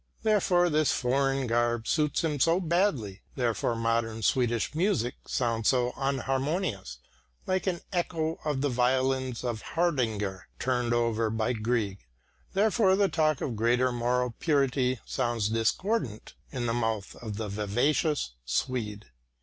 [0.23, 6.97] Therefore this foreign garb suits him so badly; therefore modern Swedish music sounds so unharmonious,
[7.45, 11.99] like an echo of the violins of Hardanger, tuned over again by Grieg;
[12.53, 18.31] therefore the talk of greater moral purity sounds discordant in the mouth of the vivacious
[18.43, 19.11] Swede.